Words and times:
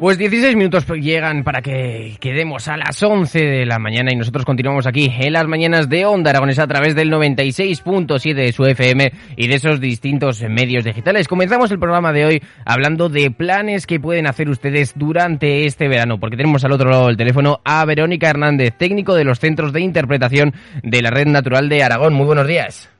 Pues 0.00 0.18
16 0.18 0.56
minutos 0.56 0.86
llegan 0.86 1.44
para 1.44 1.62
que 1.62 2.16
quedemos 2.20 2.68
a 2.68 2.76
las 2.76 3.02
11 3.02 3.38
de 3.38 3.64
la 3.64 3.78
mañana 3.78 4.12
y 4.12 4.16
nosotros 4.16 4.44
continuamos 4.44 4.86
aquí 4.86 5.10
en 5.18 5.32
las 5.32 5.46
mañanas 5.46 5.88
de 5.88 6.04
Onda 6.04 6.30
Aragonesa 6.30 6.64
a 6.64 6.66
través 6.66 6.94
del 6.94 7.10
96.7 7.10 8.34
de 8.34 8.52
su 8.52 8.66
FM 8.66 9.12
y 9.36 9.48
de 9.48 9.54
esos 9.54 9.80
distintos 9.80 10.42
medios 10.42 10.84
digitales. 10.84 11.26
Comenzamos 11.26 11.70
el 11.70 11.78
programa 11.78 12.12
de 12.12 12.26
hoy 12.26 12.42
hablando 12.66 13.08
de 13.08 13.30
planes 13.30 13.86
que 13.86 13.98
pueden 13.98 14.26
hacer 14.26 14.50
ustedes 14.50 14.92
durante 14.94 15.64
este 15.64 15.88
verano, 15.88 16.20
porque 16.20 16.36
tenemos 16.36 16.64
al 16.64 16.72
otro 16.72 16.90
lado 16.90 17.06
del 17.06 17.16
teléfono 17.16 17.60
a 17.64 17.84
Verónica 17.86 18.28
Hernández, 18.28 18.74
técnico 18.76 19.14
de 19.14 19.24
los 19.24 19.38
Centros 19.38 19.72
de 19.72 19.80
Interpretación 19.80 20.52
de 20.82 21.00
la 21.00 21.10
Red 21.10 21.28
Natural 21.28 21.68
de 21.70 21.82
Aragón. 21.82 22.12
Muy 22.12 22.26
buenos 22.26 22.46
días. 22.46 22.90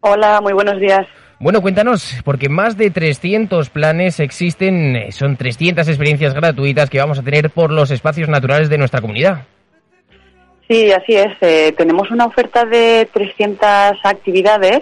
Hola, 0.00 0.40
muy 0.40 0.52
buenos 0.52 0.78
días. 0.78 1.08
Bueno, 1.38 1.60
cuéntanos, 1.60 2.16
porque 2.24 2.48
más 2.48 2.78
de 2.78 2.90
300 2.90 3.68
planes 3.68 4.20
existen, 4.20 4.96
eh, 4.96 5.12
son 5.12 5.36
300 5.36 5.86
experiencias 5.86 6.32
gratuitas 6.32 6.88
que 6.88 6.98
vamos 6.98 7.18
a 7.18 7.22
tener 7.22 7.50
por 7.50 7.70
los 7.70 7.90
espacios 7.90 8.30
naturales 8.30 8.70
de 8.70 8.78
nuestra 8.78 9.02
comunidad. 9.02 9.44
Sí, 10.66 10.90
así 10.90 11.14
es. 11.14 11.36
Eh, 11.42 11.74
tenemos 11.76 12.10
una 12.10 12.24
oferta 12.24 12.64
de 12.64 13.06
300 13.12 13.98
actividades 14.02 14.80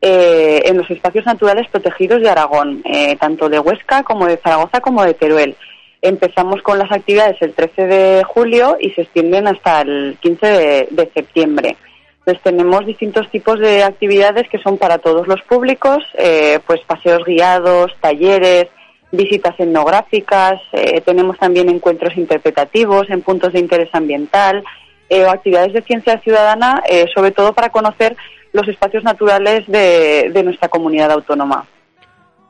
eh, 0.00 0.62
en 0.64 0.76
los 0.76 0.90
espacios 0.90 1.24
naturales 1.24 1.68
protegidos 1.70 2.20
de 2.20 2.30
Aragón, 2.30 2.82
tanto 3.20 3.48
de 3.48 3.60
Huesca 3.60 4.02
como 4.02 4.26
de 4.26 4.38
Zaragoza 4.38 4.80
como 4.80 5.04
de 5.04 5.14
Teruel. 5.14 5.54
Empezamos 6.02 6.60
con 6.62 6.80
las 6.80 6.90
actividades 6.90 7.40
el 7.40 7.54
13 7.54 7.86
de 7.86 8.24
julio 8.24 8.76
y 8.80 8.90
se 8.90 9.02
extienden 9.02 9.46
hasta 9.46 9.82
el 9.82 10.18
15 10.20 10.88
de 10.90 11.10
septiembre. 11.14 11.76
Pues 12.24 12.40
tenemos 12.40 12.86
distintos 12.86 13.28
tipos 13.30 13.58
de 13.58 13.82
actividades 13.82 14.48
que 14.48 14.58
son 14.58 14.78
para 14.78 14.98
todos 14.98 15.26
los 15.26 15.42
públicos, 15.42 16.04
eh, 16.16 16.60
pues 16.66 16.80
paseos 16.86 17.24
guiados, 17.24 17.92
talleres, 18.00 18.68
visitas 19.10 19.58
etnográficas, 19.58 20.60
eh, 20.72 21.00
tenemos 21.00 21.36
también 21.38 21.68
encuentros 21.68 22.16
interpretativos 22.16 23.10
en 23.10 23.22
puntos 23.22 23.52
de 23.52 23.58
interés 23.58 23.88
ambiental 23.92 24.62
eh, 25.08 25.24
o 25.24 25.30
actividades 25.30 25.72
de 25.72 25.82
ciencia 25.82 26.18
ciudadana, 26.20 26.82
sobre 27.12 27.32
todo 27.32 27.52
para 27.52 27.70
conocer 27.70 28.16
los 28.52 28.68
espacios 28.68 29.02
naturales 29.02 29.66
de, 29.66 30.30
de 30.32 30.42
nuestra 30.44 30.68
comunidad 30.68 31.10
autónoma. 31.10 31.66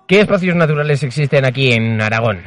¿Qué 0.07 0.21
espacios 0.21 0.55
naturales 0.55 1.03
existen 1.03 1.47
aquí 1.47 1.73
en 1.73 2.01
Aragón? 2.01 2.43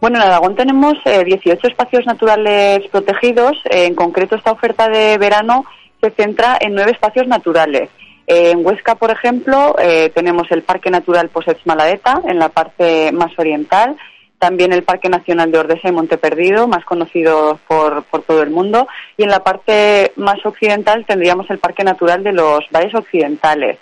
Bueno, 0.00 0.16
en 0.16 0.22
Aragón 0.22 0.56
tenemos 0.56 0.94
18 1.04 1.66
espacios 1.66 2.06
naturales 2.06 2.86
protegidos. 2.90 3.52
en 3.70 3.94
concreto, 3.94 4.36
esta 4.36 4.52
oferta 4.52 4.88
de 4.88 5.18
verano 5.18 5.64
se 6.04 6.10
centra 6.10 6.58
en 6.60 6.74
nueve 6.74 6.92
espacios 6.92 7.26
naturales. 7.26 7.88
en 8.26 8.64
Huesca, 8.64 8.94
por 8.94 9.10
ejemplo, 9.10 9.76
eh, 9.78 10.10
tenemos 10.14 10.50
el 10.50 10.62
Parque 10.62 10.90
Natural 10.90 11.28
Posets 11.28 11.66
Maladeta, 11.66 12.22
en 12.26 12.38
la 12.38 12.48
parte 12.48 13.12
más 13.12 13.38
oriental, 13.38 13.96
también 14.38 14.72
el 14.72 14.82
Parque 14.82 15.08
Nacional 15.08 15.50
de 15.50 15.58
Ordesa 15.58 15.88
y 15.88 15.92
Monte 15.92 16.16
Perdido, 16.16 16.66
más 16.66 16.84
conocido 16.84 17.58
por, 17.68 18.04
por 18.04 18.22
todo 18.22 18.42
el 18.42 18.50
mundo, 18.50 18.88
y 19.16 19.24
en 19.24 19.30
la 19.30 19.40
parte 19.40 20.12
más 20.16 20.44
occidental 20.44 21.04
tendríamos 21.06 21.50
el 21.50 21.58
Parque 21.58 21.84
Natural 21.84 22.22
de 22.22 22.32
los 22.32 22.60
Valles 22.70 22.94
Occidentales. 22.94 23.78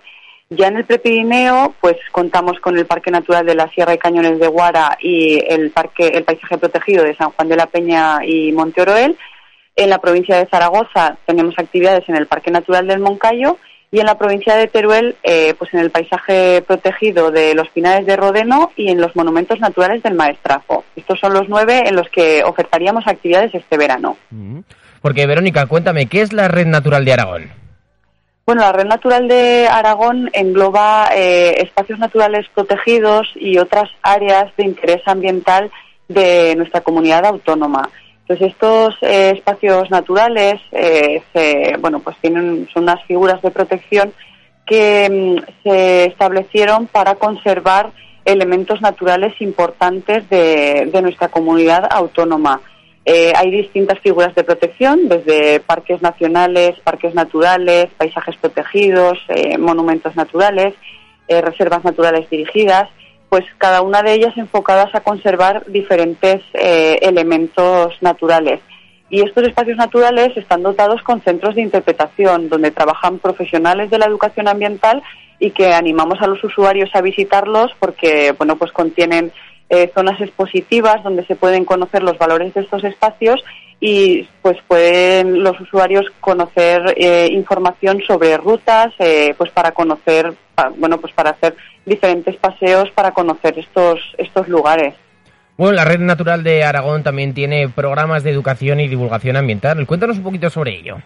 Ya 0.51 0.67
en 0.67 0.77
el 0.77 0.85
Prepirineo, 0.85 1.75
pues 1.81 1.97
contamos 2.11 2.61
con 2.61 2.77
el 2.77 2.85
Parque 2.85 3.11
Natural 3.11 3.47
de 3.47 3.55
la 3.55 3.69
Sierra 3.69 3.95
y 3.95 3.99
Cañones 3.99 4.39
de 4.39 4.49
Guara 4.49 4.99
y 5.01 5.43
el 5.49 5.71
Parque, 5.71 6.09
el 6.09 6.25
Paisaje 6.25 6.59
Protegido 6.59 7.05
de 7.05 7.17
San 7.17 7.31
Juan 7.31 7.49
de 7.49 7.57
la 7.57 7.67
Peña 7.67 8.19
y 8.25 8.53
Monte 8.53 8.83
Oroel, 8.83 9.17
en 9.77 9.91
la 9.91 9.99
provincia 9.99 10.37
de 10.37 10.47
Zaragoza 10.47 11.17
tenemos 11.27 11.55
actividades 11.59 12.09
en 12.09 12.17
el 12.17 12.27
Parque 12.27 12.51
Natural 12.51 12.87
del 12.87 13.01
Moncayo 13.01 13.59
y 13.91 14.01
en 14.01 14.07
la 14.07 14.17
provincia 14.17 14.57
de 14.57 14.69
Teruel, 14.69 15.17
eh, 15.23 15.55
pues 15.59 15.73
en 15.75 15.81
el 15.81 15.91
paisaje 15.91 16.63
protegido 16.63 17.31
de 17.31 17.55
los 17.55 17.69
Pinares 17.69 18.07
de 18.07 18.17
Rodeno 18.17 18.73
y 18.75 18.91
en 18.91 19.01
los 19.01 19.15
monumentos 19.15 19.61
naturales 19.61 20.03
del 20.03 20.15
Maestrazo. 20.15 20.85
Estos 20.97 21.21
son 21.21 21.35
los 21.35 21.47
nueve 21.49 21.83
en 21.87 21.95
los 21.95 22.09
que 22.09 22.43
ofertaríamos 22.43 23.07
actividades 23.07 23.55
este 23.55 23.77
verano. 23.77 24.17
Mm. 24.31 24.61
Porque, 25.03 25.27
Verónica, 25.27 25.67
cuéntame, 25.67 26.07
¿qué 26.07 26.23
es 26.23 26.33
la 26.33 26.49
Red 26.49 26.69
Natural 26.69 27.05
de 27.05 27.13
Aragón? 27.13 27.51
Bueno, 28.47 28.63
la 28.63 28.73
Red 28.73 28.87
Natural 28.87 29.29
de 29.29 29.69
Aragón 29.69 30.31
engloba 30.33 31.11
eh, 31.15 31.63
espacios 31.63 31.99
naturales 31.99 32.47
protegidos 32.55 33.29
y 33.35 33.59
otras 33.59 33.91
áreas 34.03 34.57
de 34.57 34.65
interés 34.65 35.03
ambiental 35.07 35.71
de 36.09 36.55
nuestra 36.57 36.81
comunidad 36.81 37.27
autónoma. 37.27 37.91
Pues 38.27 38.41
estos 38.41 38.95
eh, 39.03 39.33
espacios 39.37 39.91
naturales, 39.91 40.61
eh, 40.71 41.23
bueno, 41.81 42.01
pues 42.01 42.17
tienen 42.21 42.69
son 42.73 42.85
unas 42.85 43.03
figuras 43.05 43.43
de 43.43 43.51
protección 43.51 44.13
que 44.65 45.09
mm, 45.11 45.63
se 45.63 46.05
establecieron 46.07 46.87
para 46.87 47.17
conservar 47.17 47.91
elementos 48.25 48.81
naturales 48.81 49.35
importantes 49.41 50.29
de, 50.31 50.89
nuestra 51.03 51.29
comunidad 51.29 51.89
autónoma. 51.91 52.61
Eh, 53.05 53.33
hay 53.37 53.51
distintas 53.51 53.99
figuras 53.99 54.33
de 54.37 54.45
protección, 54.45 55.09
desde 55.09 55.59
parques 55.59 56.01
nacionales, 56.01 56.79
parques 56.85 57.15
naturales, 57.15 57.89
paisajes 57.99 58.37
protegidos, 58.37 59.19
monumentos 59.59 60.15
naturales, 60.15 60.75
reservas 61.29 61.83
naturales 61.83 62.31
dirigidas 62.31 62.89
pues 63.33 63.47
cada 63.57 63.81
una 63.81 64.03
de 64.03 64.13
ellas 64.13 64.37
enfocadas 64.37 64.95
a 64.95 65.01
conservar 65.01 65.65
diferentes 65.65 66.43
eh, 66.53 66.99
elementos 67.01 67.95
naturales. 68.03 68.61
Y 69.09 69.23
estos 69.23 69.45
espacios 69.45 69.79
naturales 69.79 70.37
están 70.37 70.63
dotados 70.63 71.01
con 71.01 71.23
centros 71.23 71.55
de 71.55 71.63
interpretación, 71.63 72.51
donde 72.51 72.73
trabajan 72.73 73.21
profesionales 73.21 73.89
de 73.89 73.99
la 73.99 74.05
educación 74.05 74.49
ambiental 74.49 75.03
y 75.39 75.53
que 75.53 75.73
animamos 75.73 76.21
a 76.21 76.27
los 76.27 76.45
usuarios 76.45 76.91
a 76.93 77.01
visitarlos 77.01 77.73
porque, 77.79 78.35
bueno, 78.37 78.57
pues 78.57 78.71
contienen 78.71 79.33
eh, 79.69 79.91
zonas 79.95 80.21
expositivas 80.21 81.03
donde 81.03 81.25
se 81.27 81.37
pueden 81.37 81.65
conocer 81.65 82.03
los 82.03 82.19
valores 82.19 82.53
de 82.55 82.61
estos 82.63 82.85
espacios 82.85 83.43
y 83.81 84.29
pues 84.43 84.57
pueden 84.69 85.43
los 85.43 85.61
usuarios 85.61 86.07
conocer 86.21 86.95
eh, 86.97 87.29
información 87.33 88.01
sobre 88.07 88.37
rutas, 88.37 88.93
pues 89.37 89.51
para 89.51 89.73
conocer, 89.73 90.33
bueno, 90.77 90.99
pues 90.99 91.13
para 91.13 91.31
hacer 91.31 91.57
diferentes 91.85 92.37
paseos 92.37 92.91
para 92.91 93.13
conocer 93.13 93.59
estos, 93.59 93.99
estos 94.19 94.49
lugares. 94.49 94.95
Bueno, 95.57 95.75
la 95.75 95.85
Red 95.85 96.01
Natural 96.01 96.43
de 96.43 96.65
Aragón 96.65 97.03
también 97.03 97.35
tiene 97.35 97.69
programas 97.69 98.23
de 98.23 98.31
educación 98.31 98.81
y 98.81 98.89
divulgación 98.89 99.37
ambiental. 99.37 99.87
Cuéntanos 99.87 100.17
un 100.17 100.25
poquito 100.25 100.51
sobre 100.51 100.79
ello. 100.79 100.99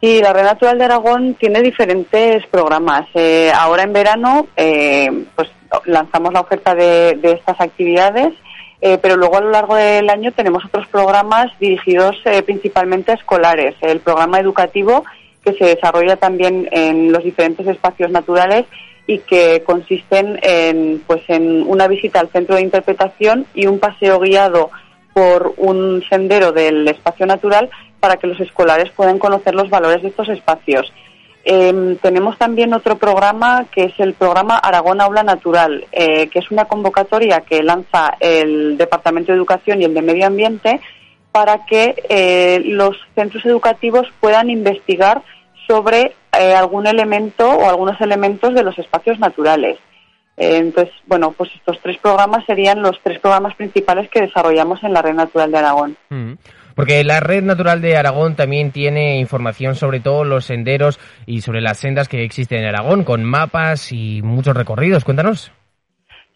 Sí, 0.00 0.20
la 0.20 0.32
Red 0.32 0.44
Natural 0.44 0.78
de 0.78 0.84
Aragón 0.84 1.34
tiene 1.34 1.62
diferentes 1.62 2.46
programas. 2.48 3.06
Eh, 3.14 3.50
ahora 3.54 3.84
en 3.84 3.92
verano, 3.92 4.46
eh, 4.56 5.08
pues 5.34 5.48
lanzamos 5.84 6.32
la 6.32 6.40
oferta 6.40 6.74
de, 6.74 7.18
estas 7.22 7.60
actividades, 7.60 8.32
eh, 8.80 8.98
pero 8.98 9.16
luego 9.16 9.38
a 9.38 9.40
lo 9.40 9.50
largo 9.50 9.74
del 9.74 10.08
año 10.10 10.32
tenemos 10.32 10.64
otros 10.64 10.86
programas 10.88 11.46
dirigidos 11.58 12.16
principalmente 12.44 13.12
a 13.12 13.14
escolares. 13.14 13.74
El 13.80 14.00
programa 14.00 14.38
educativo 14.38 15.04
que 15.44 15.54
se 15.54 15.64
desarrolla 15.64 16.16
también 16.16 16.68
en 16.72 17.12
los 17.12 17.22
diferentes 17.22 17.66
espacios 17.66 18.10
naturales 18.10 18.66
y 19.06 19.20
que 19.20 19.62
consisten 19.64 20.38
en, 20.42 21.02
pues, 21.06 21.22
en 21.28 21.62
una 21.62 21.86
visita 21.86 22.18
al 22.20 22.28
centro 22.30 22.56
de 22.56 22.62
interpretación 22.62 23.46
y 23.54 23.66
un 23.66 23.78
paseo 23.78 24.18
guiado 24.18 24.70
por 25.14 25.54
un 25.56 26.02
sendero 26.10 26.52
del 26.52 26.86
espacio 26.88 27.24
natural 27.24 27.70
para 28.00 28.16
que 28.16 28.26
los 28.26 28.40
escolares 28.40 28.90
puedan 28.90 29.18
conocer 29.18 29.54
los 29.54 29.70
valores 29.70 30.02
de 30.02 30.08
estos 30.08 30.28
espacios. 30.28 30.92
Em, 31.48 31.96
tenemos 31.98 32.36
también 32.38 32.74
otro 32.74 32.98
programa 32.98 33.66
que 33.70 33.84
es 33.84 34.00
el 34.00 34.14
programa 34.14 34.58
Aragón 34.58 35.00
Aula 35.00 35.22
Natural, 35.22 35.86
eh, 35.92 36.26
que 36.26 36.40
es 36.40 36.50
una 36.50 36.64
convocatoria 36.64 37.42
que 37.42 37.62
lanza 37.62 38.16
el 38.18 38.76
Departamento 38.76 39.30
de 39.30 39.38
Educación 39.38 39.80
y 39.80 39.84
el 39.84 39.94
de 39.94 40.02
Medio 40.02 40.26
Ambiente 40.26 40.80
para 41.30 41.64
que 41.64 42.02
eh, 42.08 42.62
los 42.64 42.96
centros 43.14 43.46
educativos 43.46 44.08
puedan 44.18 44.50
investigar 44.50 45.22
sobre 45.68 46.16
eh, 46.32 46.52
algún 46.52 46.88
elemento 46.88 47.48
o 47.48 47.68
algunos 47.68 48.00
elementos 48.00 48.52
de 48.52 48.64
los 48.64 48.76
espacios 48.80 49.20
naturales. 49.20 49.78
Eh, 50.36 50.56
entonces, 50.56 50.92
bueno, 51.06 51.30
pues 51.30 51.50
estos 51.54 51.78
tres 51.80 51.96
programas 51.98 52.44
serían 52.44 52.82
los 52.82 52.98
tres 53.04 53.20
programas 53.20 53.54
principales 53.54 54.10
que 54.10 54.22
desarrollamos 54.22 54.82
en 54.82 54.92
la 54.92 55.02
Red 55.02 55.14
Natural 55.14 55.52
de 55.52 55.58
Aragón. 55.58 55.96
Mm. 56.08 56.32
Porque 56.76 57.02
la 57.04 57.20
Red 57.20 57.42
Natural 57.42 57.80
de 57.80 57.96
Aragón 57.96 58.36
también 58.36 58.70
tiene 58.70 59.18
información 59.18 59.76
sobre 59.76 59.98
todos 59.98 60.26
los 60.26 60.44
senderos 60.44 61.00
y 61.24 61.40
sobre 61.40 61.62
las 61.62 61.78
sendas 61.78 62.06
que 62.06 62.22
existen 62.22 62.58
en 62.58 62.66
Aragón, 62.66 63.02
con 63.02 63.24
mapas 63.24 63.92
y 63.92 64.20
muchos 64.22 64.54
recorridos. 64.54 65.02
Cuéntanos. 65.02 65.50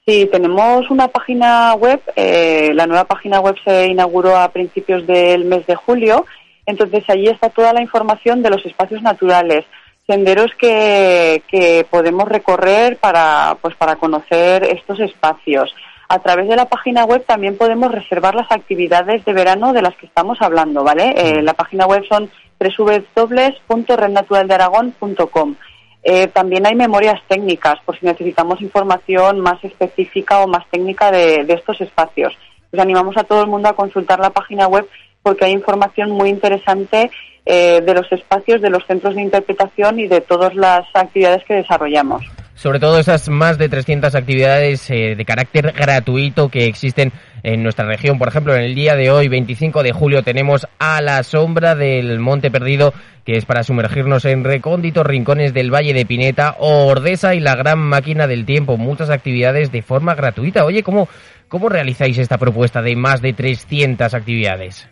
Sí, 0.07 0.27
tenemos 0.33 0.91
una 0.91 1.09
página 1.09 1.75
web. 1.75 2.01
Eh, 2.17 2.71
la 2.73 2.87
nueva 2.87 3.05
página 3.05 3.39
web 3.41 3.55
se 3.63 3.89
inauguró 3.89 4.35
a 4.35 4.49
principios 4.49 5.07
del 5.07 5.45
mes 5.45 5.67
de 5.67 5.75
julio. 5.75 6.25
Entonces 6.65 7.05
allí 7.09 7.29
está 7.29 7.51
toda 7.51 7.75
la 7.75 7.83
información 7.83 8.43
de 8.43 8.49
los 8.49 8.65
espacios 8.65 9.03
naturales, 9.03 9.67
senderos 10.07 10.53
que, 10.59 11.43
que 11.49 11.87
podemos 11.91 12.27
recorrer 12.27 12.97
para, 12.97 13.59
pues, 13.61 13.75
para 13.75 13.97
conocer 13.97 14.65
estos 14.65 15.01
espacios. 15.01 15.71
A 16.13 16.19
través 16.19 16.49
de 16.49 16.57
la 16.57 16.65
página 16.65 17.05
web 17.05 17.25
también 17.25 17.57
podemos 17.57 17.93
reservar 17.93 18.35
las 18.35 18.51
actividades 18.51 19.25
de 19.25 19.33
verano 19.33 19.73
de 19.73 19.81
las 19.81 19.95
que 19.95 20.07
estamos 20.07 20.43
hablando, 20.43 20.83
¿vale? 20.83 21.15
Eh, 21.17 21.41
la 21.41 21.55
página 21.55 21.87
web 21.87 22.03
son 22.09 22.29
www.rednaturaldearagón.com. 22.59 25.55
Eh, 26.03 26.27
también 26.27 26.67
hay 26.67 26.75
memorias 26.75 27.21
técnicas 27.29 27.77
por 27.87 27.97
si 27.97 28.07
necesitamos 28.07 28.61
información 28.61 29.39
más 29.39 29.63
específica 29.63 30.41
o 30.41 30.49
más 30.49 30.69
técnica 30.69 31.13
de, 31.13 31.47
estos 31.49 31.81
espacios. 31.81 32.37
Os 32.73 32.81
animamos 32.81 33.17
a 33.17 33.23
todo 33.23 33.43
el 33.43 33.49
mundo 33.49 33.69
a 33.69 33.77
consultar 33.77 34.19
la 34.19 34.31
página 34.31 34.67
web 34.67 34.89
porque 35.23 35.45
hay 35.45 35.53
información 35.53 36.11
muy 36.11 36.29
interesante 36.29 37.13
eh, 37.47 37.83
de 37.83 37.95
los 37.95 38.11
espacios, 38.11 38.61
de 38.61 38.71
los 38.71 38.85
centros 38.85 39.15
de 39.15 39.23
interpretación 39.23 40.01
y 40.01 40.09
de 40.09 40.23
todas 40.23 40.57
las 40.57 40.89
actividades 40.93 41.45
que 41.45 41.55
desarrollamos 41.55 42.25
sobre 42.61 42.79
todo 42.79 42.99
esas 42.99 43.31
más 43.31 43.57
de 43.57 43.71
300 43.71 44.15
actividades 44.15 44.91
eh, 44.91 45.15
de 45.17 45.25
carácter 45.25 45.73
gratuito 45.73 46.51
que 46.51 46.67
existen 46.67 47.11
en 47.43 47.63
nuestra 47.63 47.87
región. 47.87 48.19
Por 48.19 48.29
ejemplo, 48.29 48.55
en 48.55 48.61
el 48.61 48.75
día 48.75 48.97
de 48.97 49.11
hoy, 49.11 49.29
25 49.29 49.83
de 49.83 49.93
julio, 49.93 50.23
tenemos 50.23 50.69
a 50.79 51.01
la 51.01 51.23
sombra 51.23 51.75
del 51.75 52.19
Monte 52.19 52.51
Perdido, 52.51 52.93
que 53.25 53.39
es 53.39 53.47
para 53.47 53.63
sumergirnos 53.63 54.27
en 54.27 54.45
recónditos 54.45 55.07
rincones 55.07 55.55
del 55.55 55.73
Valle 55.73 55.95
de 55.95 56.05
Pineta, 56.05 56.57
Ordesa 56.59 57.35
y 57.35 57.41
la 57.41 57.57
Gran 57.57 57.79
Máquina 57.79 58.27
del 58.27 58.45
Tiempo. 58.45 58.77
Muchas 58.77 59.09
actividades 59.09 59.73
de 59.73 59.81
forma 59.81 60.15
gratuita. 60.15 60.67
Oye, 60.67 60.83
¿cómo, 60.83 61.09
cómo 61.49 61.71
realizáis 61.71 62.19
esta 62.19 62.37
propuesta 62.37 62.83
de 62.83 62.95
más 62.95 63.23
de 63.23 63.33
300 63.33 64.13
actividades? 64.13 64.87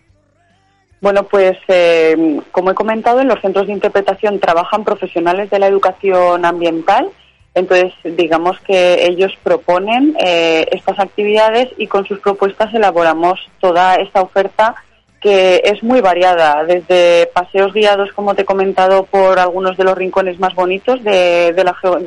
Bueno, 1.02 1.24
pues 1.24 1.58
eh, 1.68 2.40
como 2.50 2.70
he 2.70 2.74
comentado, 2.74 3.20
en 3.20 3.28
los 3.28 3.42
centros 3.42 3.66
de 3.66 3.74
interpretación 3.74 4.40
trabajan 4.40 4.84
profesionales 4.84 5.50
de 5.50 5.58
la 5.58 5.66
educación 5.66 6.46
ambiental 6.46 7.10
entonces, 7.58 7.92
digamos 8.04 8.58
que 8.60 9.06
ellos 9.06 9.32
proponen 9.42 10.16
eh, 10.20 10.66
estas 10.70 10.98
actividades 10.98 11.68
y 11.76 11.86
con 11.86 12.06
sus 12.06 12.20
propuestas 12.20 12.72
elaboramos 12.72 13.40
toda 13.60 13.96
esta 13.96 14.22
oferta 14.22 14.76
que 15.20 15.60
es 15.64 15.82
muy 15.82 16.00
variada, 16.00 16.64
desde 16.64 17.28
paseos 17.34 17.72
guiados, 17.72 18.12
como 18.12 18.34
te 18.34 18.42
he 18.42 18.44
comentado, 18.44 19.04
por 19.04 19.40
algunos 19.40 19.76
de 19.76 19.82
los 19.82 19.98
rincones 19.98 20.38
más 20.38 20.54
bonitos 20.54 21.02
de, 21.02 21.52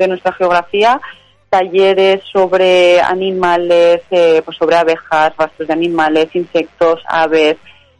nuestra 0.07 0.31
geografía, 0.31 1.01
talleres 1.49 2.21
sobre 2.31 3.01
animales, 3.01 4.01
eh, 4.11 4.41
pues 4.45 4.55
sobre 4.55 4.77
abejas, 4.77 5.33
rastros 5.37 5.67
de 5.67 5.73
animales, 5.73 6.33
insectos, 6.33 7.01
aves. 7.05 7.57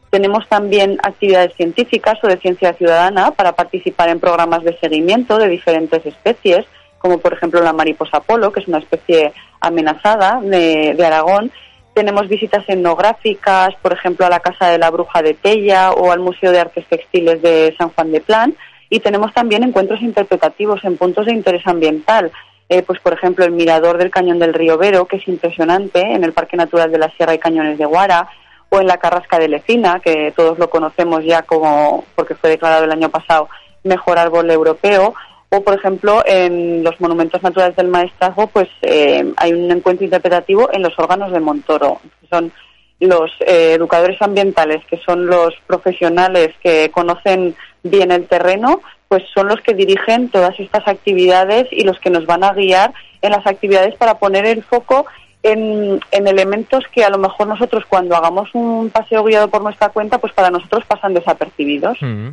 Tenemos 0.10 0.48
también 0.48 0.98
actividades 1.04 1.54
científicas 1.56 2.18
o 2.24 2.28
de 2.28 2.38
ciencia 2.38 2.72
ciudadana 2.74 3.32
para 3.32 3.52
participar 3.52 4.08
en 4.08 4.22
programas 4.22 4.64
de 4.64 4.78
seguimiento 4.80 5.38
de 5.38 5.50
diferentes 5.50 6.06
especies 6.06 6.66
como 7.02 7.18
por 7.18 7.34
ejemplo 7.34 7.62
la 7.62 7.74
mariposa 7.74 8.20
polo, 8.20 8.52
que 8.52 8.60
es 8.60 8.68
una 8.68 8.78
especie 8.78 9.34
amenazada 9.60 10.40
de, 10.42 10.96
Aragón. 11.04 11.52
Tenemos 11.94 12.30
visitas 12.30 12.64
etnográficas, 12.68 13.76
por 13.82 13.92
ejemplo, 13.92 14.26
a 14.26 14.30
la 14.30 14.40
Casa 14.40 14.68
de 14.68 14.78
la 14.78 14.92
Bruja 14.92 15.22
de 15.22 15.34
Tella 15.34 15.92
o 15.92 16.12
al 16.12 16.20
Museo 16.20 16.52
de 16.52 16.60
Artes 16.60 16.86
Textiles 16.86 17.42
de 17.42 17.76
San 17.78 17.90
Juan 17.90 18.12
de 18.12 18.22
Plan. 18.22 18.56
Y 18.90 19.00
tenemos 19.00 19.34
también 19.34 19.64
encuentros 19.64 20.02
interpretativos 20.02 20.84
en 20.84 20.98
puntos 20.98 21.26
de 21.26 21.34
interés 21.34 21.66
ambiental. 21.66 22.32
Eh, 22.70 22.84
pues, 22.84 23.00
por 23.00 23.14
ejemplo, 23.14 23.44
el 23.44 23.52
mirador 23.52 23.98
del 23.98 24.12
Cañón 24.12 24.40
del 24.40 24.54
Río 24.54 24.78
Vero, 24.78 25.06
que 25.06 25.18
es 25.18 25.28
impresionante, 25.28 26.02
en 26.02 26.24
el 26.24 26.32
Parque 26.32 26.56
Natural 26.56 26.92
de 26.92 27.00
la 27.00 27.10
Sierra 27.10 27.34
y 27.34 27.40
Cañones 27.40 27.78
de 27.78 27.86
Guara, 27.86 28.30
o 28.70 28.80
en 28.80 28.88
la 28.88 28.98
Carrasca 28.98 29.38
de 29.40 29.50
Lecina, 29.50 30.00
que 30.00 30.32
todos 30.34 30.58
lo 30.58 30.70
conocemos 30.70 31.26
ya 31.26 31.42
como, 31.42 32.06
porque 32.16 32.36
fue 32.36 32.52
declarado 32.52 32.86
el 32.86 32.92
año 32.92 33.10
pasado, 33.10 33.50
mejor 33.84 34.18
árbol 34.18 34.50
europeo, 34.50 35.14
o, 35.54 35.62
por 35.62 35.74
ejemplo, 35.74 36.24
en 36.26 36.82
los 36.82 37.00
monumentos 37.02 37.44
naturales 37.44 37.76
del 37.76 37.90
maestrazgo, 37.90 38.48
pues 38.48 38.70
eh, 38.84 39.34
hay 39.36 39.52
un 39.52 39.70
encuentro 39.70 40.06
interpretativo 40.06 40.70
en 40.72 40.82
los 40.82 40.98
órganos 40.98 41.32
de 41.34 41.42
Montoro. 41.42 42.00
Que 42.22 42.28
son 42.28 42.54
los 43.02 43.32
eh, 43.42 43.74
educadores 43.74 44.22
ambientales, 44.22 44.82
que 44.86 44.98
son 45.06 45.26
los 45.26 45.54
profesionales 45.68 46.56
que 46.64 46.90
conocen 46.92 47.54
bien 47.84 48.12
el 48.12 48.28
terreno, 48.28 48.82
pues 49.10 49.24
son 49.34 49.50
los 49.50 49.60
que 49.60 49.74
dirigen 49.74 50.30
todas 50.30 50.58
estas 50.58 50.88
actividades 50.88 51.68
y 51.72 51.84
los 51.84 52.00
que 52.00 52.12
nos 52.12 52.26
van 52.26 52.46
a 52.46 52.54
guiar 52.54 52.94
en 53.22 53.32
las 53.32 53.46
actividades 53.46 53.96
para 53.96 54.20
poner 54.20 54.46
el 54.46 54.64
foco 54.64 55.06
en, 55.44 56.00
elementos 56.12 56.86
que 56.94 57.04
a 57.04 57.10
lo 57.10 57.18
mejor 57.18 57.48
nosotros 57.48 57.84
cuando 57.90 58.16
hagamos 58.16 58.50
un 58.54 58.90
paseo 58.90 59.24
guiado 59.26 59.50
por 59.50 59.62
nuestra 59.62 59.90
cuenta, 59.90 60.18
pues 60.18 60.32
para 60.32 60.50
nosotros 60.50 60.86
pasan 60.86 61.14
desapercibidos. 61.14 61.98
Mm. 62.00 62.30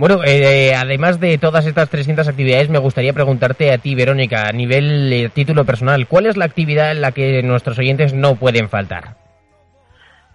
Bueno, 0.00 0.22
eh, 0.24 0.74
además 0.74 1.20
de 1.20 1.36
todas 1.36 1.66
estas 1.66 1.90
300 1.90 2.26
actividades, 2.26 2.70
me 2.70 2.78
gustaría 2.78 3.12
preguntarte 3.12 3.70
a 3.70 3.76
ti, 3.76 3.94
Verónica, 3.94 4.48
a 4.48 4.52
nivel 4.52 5.10
de 5.10 5.28
título 5.28 5.66
personal, 5.66 6.06
¿cuál 6.06 6.24
es 6.24 6.38
la 6.38 6.46
actividad 6.46 6.92
en 6.92 7.02
la 7.02 7.12
que 7.12 7.42
nuestros 7.42 7.78
oyentes 7.78 8.14
no 8.14 8.36
pueden 8.36 8.70
faltar? 8.70 9.16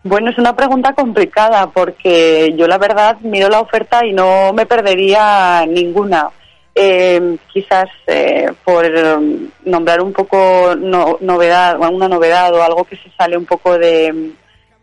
Bueno, 0.03 0.29
es 0.29 0.37
una 0.37 0.55
pregunta 0.55 0.93
complicada 0.93 1.71
porque 1.71 2.53
yo 2.55 2.67
la 2.67 2.77
verdad 2.77 3.17
miro 3.21 3.49
la 3.49 3.59
oferta 3.59 4.05
y 4.05 4.13
no 4.13 4.53
me 4.53 4.67
perdería 4.67 5.65
ninguna. 5.67 6.29
Eh, 6.75 7.35
quizás 7.51 7.89
eh, 8.05 8.51
por 8.63 8.85
nombrar 9.65 9.99
un 9.99 10.13
poco 10.13 10.75
no, 10.77 11.17
novedad, 11.21 11.79
una 11.91 12.07
novedad 12.07 12.53
o 12.53 12.61
algo 12.61 12.83
que 12.83 12.97
se 12.97 13.09
sale 13.17 13.35
un 13.35 13.47
poco 13.47 13.79
de, 13.79 14.29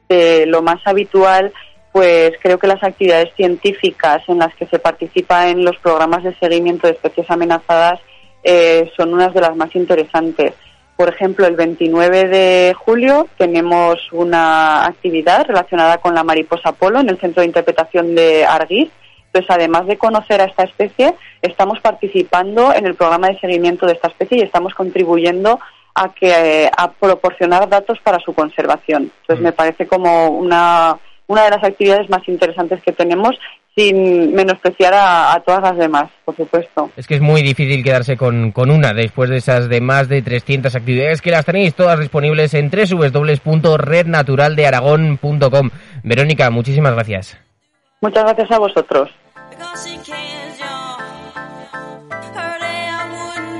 de 0.08 0.44
lo 0.46 0.60
más 0.60 0.80
habitual, 0.84 1.52
pues 1.92 2.32
creo 2.42 2.58
que 2.58 2.66
las 2.66 2.82
actividades 2.82 3.34
científicas 3.36 4.22
en 4.26 4.38
las 4.38 4.54
que 4.54 4.66
se 4.66 4.78
participa 4.78 5.48
en 5.48 5.64
los 5.64 5.76
programas 5.76 6.24
de 6.24 6.34
seguimiento 6.36 6.86
de 6.86 6.94
especies 6.94 7.30
amenazadas 7.30 8.00
eh, 8.42 8.90
son 8.96 9.12
unas 9.12 9.34
de 9.34 9.42
las 9.42 9.54
más 9.54 9.74
interesantes. 9.76 10.54
Por 10.96 11.10
ejemplo, 11.10 11.46
el 11.46 11.56
29 11.56 12.28
de 12.28 12.74
julio 12.74 13.28
tenemos 13.36 13.98
una 14.12 14.86
actividad 14.86 15.46
relacionada 15.46 15.98
con 15.98 16.14
la 16.14 16.24
mariposa 16.24 16.72
polo 16.72 17.00
en 17.00 17.10
el 17.10 17.18
Centro 17.18 17.42
de 17.42 17.48
Interpretación 17.48 18.14
de 18.14 18.46
Arguiz. 18.46 18.90
Entonces, 19.26 19.50
además 19.50 19.86
de 19.86 19.96
conocer 19.96 20.40
a 20.40 20.44
esta 20.44 20.64
especie, 20.64 21.14
estamos 21.40 21.80
participando 21.80 22.74
en 22.74 22.86
el 22.86 22.94
programa 22.94 23.28
de 23.28 23.38
seguimiento 23.40 23.86
de 23.86 23.92
esta 23.92 24.08
especie 24.08 24.38
y 24.38 24.42
estamos 24.42 24.74
contribuyendo 24.74 25.58
a 25.94 26.12
que 26.14 26.70
a 26.74 26.90
proporcionar 26.90 27.68
datos 27.68 27.98
para 28.00 28.18
su 28.20 28.34
conservación. 28.34 29.10
Entonces, 29.22 29.40
mm. 29.40 29.44
me 29.44 29.52
parece 29.52 29.86
como 29.86 30.28
una 30.28 30.98
una 31.32 31.44
de 31.44 31.50
las 31.50 31.62
actividades 31.64 32.08
más 32.10 32.28
interesantes 32.28 32.82
que 32.82 32.92
tenemos 32.92 33.34
sin 33.74 34.34
menospreciar 34.34 34.92
a, 34.94 35.42
todas 35.46 35.62
las 35.62 35.78
demás, 35.78 36.10
por 36.26 36.36
supuesto. 36.36 36.90
Es 36.94 37.06
que 37.06 37.14
es 37.14 37.22
muy 37.22 37.40
difícil 37.40 37.82
quedarse 37.82 38.18
con, 38.18 38.52
con, 38.52 38.70
una 38.70 38.92
después 38.92 39.30
de 39.30 39.38
esas 39.38 39.70
de 39.70 39.80
más 39.80 40.10
de 40.10 40.20
300 40.20 40.74
actividades 40.74 41.22
que 41.22 41.30
las 41.30 41.46
tenéis 41.46 41.74
todas 41.74 41.98
disponibles 41.98 42.52
en 42.52 42.70
www.rednaturaldearagón.com. 42.70 45.70
Verónica, 46.02 46.50
muchísimas 46.50 46.92
gracias. 46.92 47.38
Muchas 48.02 48.24
gracias 48.24 48.50
a 48.50 48.58
vosotros. 48.58 49.08